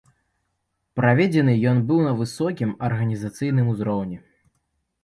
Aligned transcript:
Праведзены 0.99 1.53
ён 1.73 1.77
быў 1.91 1.99
на 2.09 2.15
высокім 2.23 2.73
арганізацыйным 2.89 3.73
узроўні. 3.77 4.17